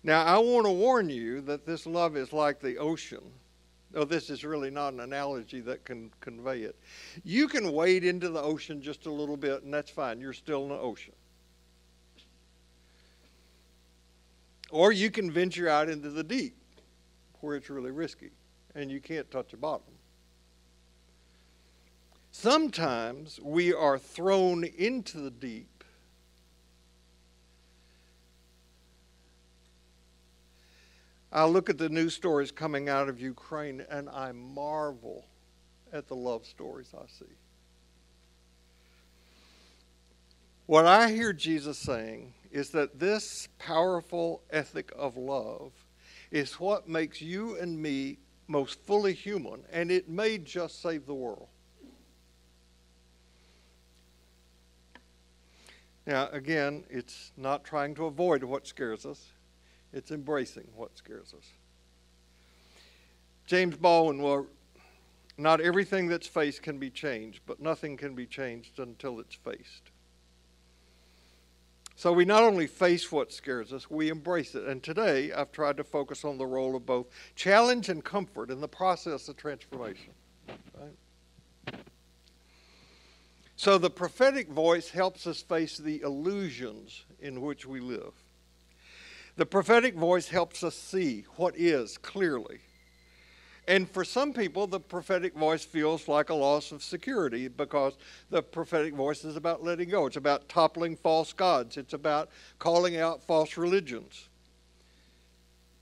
[0.02, 3.34] Now, I want to warn you that this love is like the ocean
[3.93, 6.78] Oh, this is really not an analogy that can convey it.
[7.26, 10.22] You can wade into the ocean just a little bit, and that's fine.
[10.22, 11.14] You're still in the ocean.
[14.70, 16.56] Or you can venture out into the deep,
[17.41, 18.32] where it's really risky,
[18.78, 19.84] and you can't touch the bottom.
[22.32, 25.78] Sometimes we are thrown into the deep
[31.32, 35.26] I look at the news stories coming out of Ukraine and I marvel
[35.92, 37.32] at the love stories I see.
[40.66, 45.74] What I hear Jesus saying is that this powerful ethic of love
[46.32, 48.18] is what makes you and me
[48.48, 51.48] most fully human, and it may just save the world.
[56.06, 59.32] Now, again, it's not trying to avoid what scares us,
[59.91, 61.45] it's embracing what scares us.
[63.45, 64.54] James Baldwin wrote,
[65.38, 69.91] Not everything that's faced can be changed, but nothing can be changed until it's faced.
[71.98, 74.66] So we not only face what scares us, we embrace it.
[74.66, 78.62] And today I've tried to focus on the role of both challenge and comfort in
[78.62, 80.14] the process of transformation.
[80.80, 81.80] Right?
[83.56, 88.14] So the prophetic voice helps us face the illusions in which we live.
[89.36, 92.60] The prophetic voice helps us see what is clearly
[93.68, 97.97] and for some people, the prophetic voice feels like a loss of security because
[98.30, 100.05] the prophetic voice is about letting go.
[100.05, 104.30] It's about toppling false gods, it's about calling out false religions.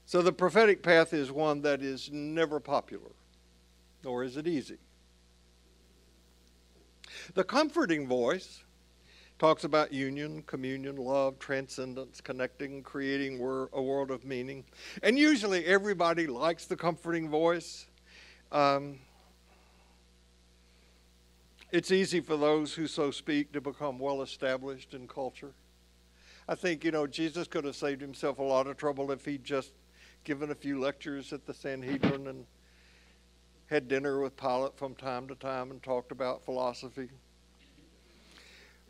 [0.07, 3.11] So the prophetic path is one that is never popular,
[4.03, 4.77] nor is it easy.
[7.35, 8.64] The comforting voice
[9.37, 13.35] talks about union, communion, love, transcendence, connecting, creating
[13.73, 14.63] a world of meaning.
[15.03, 17.85] And usually everybody likes the comforting voice.
[18.51, 18.99] Um,
[21.71, 25.51] it's easy for those who so speak to become well established in culture.
[26.47, 29.43] I think, you know, Jesus could have saved himself a lot of trouble if he'd
[29.43, 29.71] just
[30.23, 32.45] given a few lectures at the Sanhedrin and
[33.67, 37.09] had dinner with Pilate from time to time and talked about philosophy.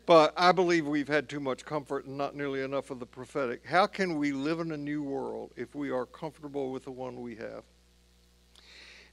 [0.06, 3.66] But I believe we've had too much comfort and not nearly enough of the prophetic.
[3.66, 7.20] How can we live in a new world if we are comfortable with the one
[7.20, 7.64] we have?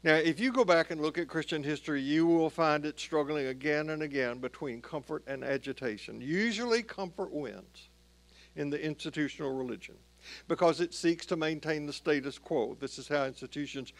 [0.03, 3.47] Now, if you go back and look at Christian history, you will find it struggling
[3.47, 6.21] again and again between comfort and agitation.
[6.21, 7.89] Usually, comfort wins
[8.55, 9.95] in the institutional religion
[10.47, 12.77] because it seeks to maintain the status quo.
[12.79, 13.93] This is how institutions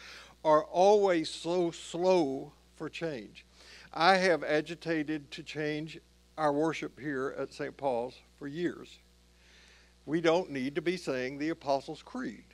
[0.44, 3.46] are always so slow for change.
[3.92, 5.98] I have agitated to change
[6.36, 7.76] our worship here at St.
[7.76, 8.98] Paul's for years.
[10.06, 12.44] We don't need to be saying the Apostles' Creed.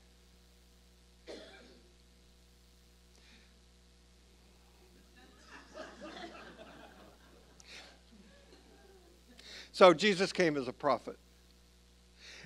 [9.73, 11.19] so Jesus came as a prophet.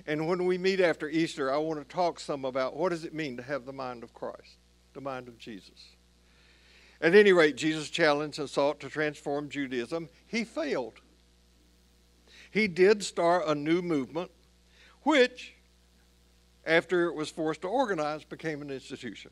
[0.07, 3.13] And when we meet after Easter, I want to talk some about what does it
[3.13, 4.57] mean to have the mind of Christ,
[4.93, 5.95] the mind of Jesus.
[7.01, 10.09] At any rate, Jesus challenged and sought to transform Judaism.
[10.27, 11.01] He failed
[12.55, 14.31] he did start a new movement,
[15.01, 15.55] which,
[16.65, 19.29] after it was forced to organize, became an institution.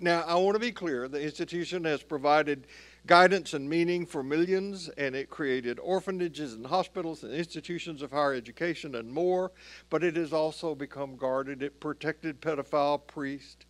[0.00, 2.66] Now, I want to be clear the institution has provided
[3.06, 8.32] guidance and meaning for millions, and it created orphanages and hospitals and institutions of higher
[8.32, 9.52] education and more,
[9.90, 11.62] but it has also become guarded.
[11.62, 13.66] It protected pedophile priests.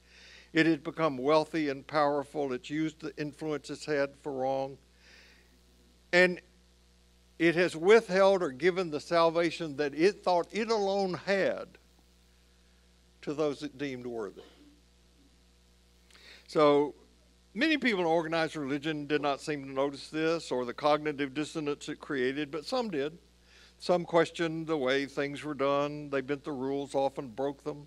[0.52, 2.52] It has become wealthy and powerful.
[2.52, 4.78] It's used the influence it's had for wrong.
[6.12, 6.40] And
[7.40, 11.66] it has withheld or given the salvation that it thought it alone had
[13.22, 14.42] to those it deemed worthy.
[16.46, 16.94] So
[17.54, 21.88] many people in organized religion did not seem to notice this or the cognitive dissonance
[21.88, 23.16] it created, but some did.
[23.78, 26.10] Some questioned the way things were done.
[26.10, 27.86] They bent the rules, often broke them.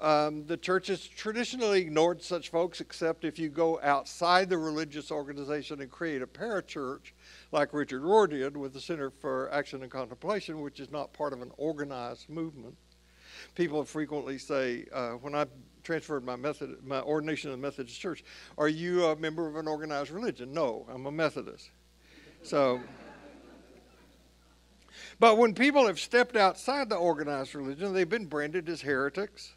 [0.00, 5.10] Um, the church has traditionally ignored such folks, except if you go outside the religious
[5.10, 7.12] organization and create a parachurch,
[7.50, 11.32] like Richard Rohr did with the Center for Action and Contemplation, which is not part
[11.32, 12.76] of an organized movement.
[13.56, 15.46] People frequently say, uh, when I
[15.82, 18.22] transferred my method, my ordination to the Methodist Church,
[18.56, 21.70] "Are you a member of an organized religion?" No, I'm a Methodist.
[22.42, 22.80] So.
[25.20, 29.54] But when people have stepped outside the organized religion, they've been branded as heretics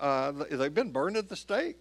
[0.00, 1.78] uh, they've been burned at the stake.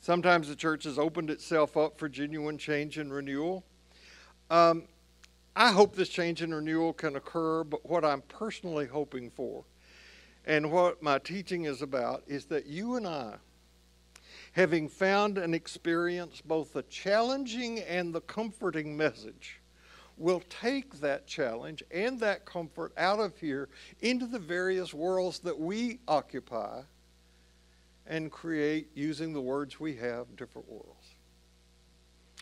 [0.00, 3.64] Sometimes the church has opened itself up for genuine change and renewal.
[4.50, 4.84] Um,
[5.54, 9.64] I hope this change and renewal can occur, but what I'm personally hoping for
[10.46, 13.36] and what my teaching is about is that you and I,
[14.52, 19.59] having found and experienced both the challenging and the comforting message
[20.20, 23.70] will take that challenge and that comfort out of here
[24.02, 26.82] into the various worlds that we occupy
[28.06, 31.06] and create, using the words we have, different worlds.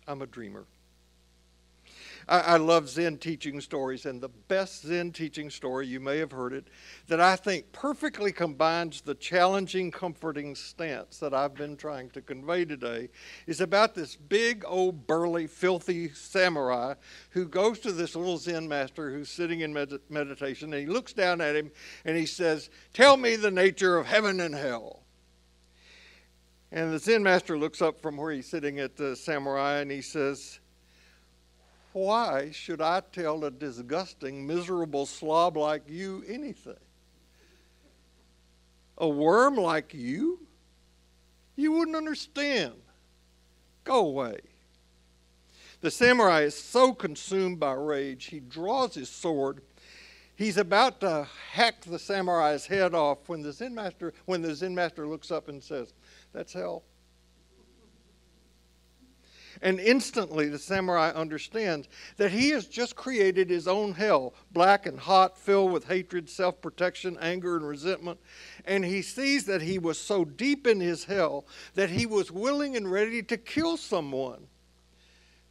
[0.09, 0.64] I'm a dreamer.
[2.29, 6.33] I, I love Zen teaching stories, and the best Zen teaching story, you may have
[6.33, 6.68] heard it,
[7.07, 12.64] that I think perfectly combines the challenging, comforting stance that I've been trying to convey
[12.66, 13.09] today,
[13.47, 16.95] is about this big, old, burly, filthy samurai
[17.31, 21.14] who goes to this little Zen master who's sitting in med- meditation, and he looks
[21.14, 21.70] down at him
[22.05, 25.03] and he says, Tell me the nature of heaven and hell.
[26.70, 30.03] And the Zen master looks up from where he's sitting at the samurai and he
[30.03, 30.61] says,
[31.99, 36.75] why should I tell a disgusting, miserable slob like you anything?
[38.99, 40.41] A worm like you?
[41.57, 42.75] You wouldn't understand.
[43.85, 44.41] Go away.
[45.81, 49.63] The samurai is so consumed by rage, he draws his sword.
[50.35, 54.75] He's about to hack the samurai's head off when the Zen master, when the Zen
[54.75, 55.95] master looks up and says,
[56.33, 56.85] That's hell.
[59.63, 64.99] And instantly the samurai understands that he has just created his own hell, black and
[64.99, 68.21] hot, filled with hatred, self protection, anger, and resentment.
[68.65, 72.77] And he sees that he was so deep in his hell that he was willing
[72.77, 74.47] and ready to kill someone.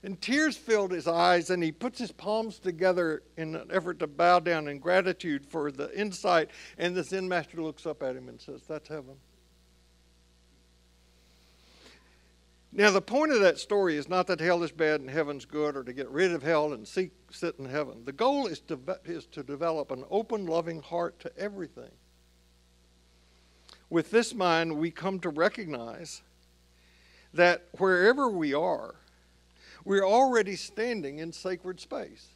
[0.03, 4.07] And tears filled his eyes, and he puts his palms together in an effort to
[4.07, 6.51] bow down in gratitude for the insight.
[6.77, 9.15] And the Zen master looks up at him and says, That's heaven.
[12.77, 15.75] Now, the point of that story is not that hell is bad and heaven's good
[15.75, 18.05] or to get rid of hell and seek, sit in heaven.
[18.05, 21.89] The goal is to, is to develop an open, loving heart to everything.
[23.89, 26.21] With this mind, we come to recognize
[27.33, 28.93] that wherever we are,
[29.83, 32.27] we're already standing in sacred space.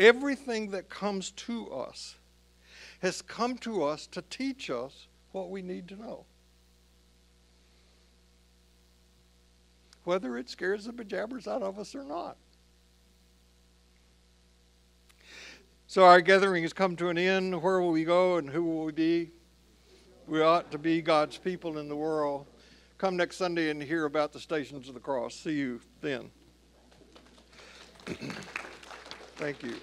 [0.00, 2.14] Everything that comes to us
[3.00, 6.24] has come to us to teach us what we need to know.
[10.04, 12.36] Whether it scares the bejabbers out of us or not.
[15.86, 17.62] So our gathering has come to an end.
[17.62, 19.30] Where will we go and who will we be?
[20.26, 22.46] We ought to be God's people in the world.
[22.96, 25.34] Come next Sunday and hear about the stations of the cross.
[25.34, 26.30] See you then.
[29.36, 29.74] Thank you.